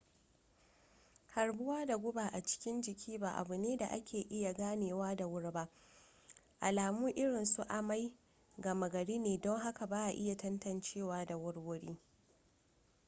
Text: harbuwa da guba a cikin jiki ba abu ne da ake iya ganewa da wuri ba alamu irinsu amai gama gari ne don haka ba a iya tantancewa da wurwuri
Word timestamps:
harbuwa 1.27 1.85
da 1.85 1.97
guba 1.97 2.27
a 2.33 2.41
cikin 2.43 2.81
jiki 2.81 3.17
ba 3.17 3.31
abu 3.35 3.57
ne 3.57 3.77
da 3.77 3.87
ake 3.91 4.21
iya 4.29 4.53
ganewa 4.53 5.15
da 5.15 5.27
wuri 5.27 5.51
ba 5.51 5.67
alamu 6.59 7.09
irinsu 7.09 7.61
amai 7.69 8.13
gama 8.57 8.89
gari 8.89 9.17
ne 9.19 9.37
don 9.37 9.59
haka 9.59 9.87
ba 9.87 10.03
a 10.05 10.09
iya 10.11 10.35
tantancewa 10.35 11.25
da 11.25 11.37
wurwuri 11.37 11.97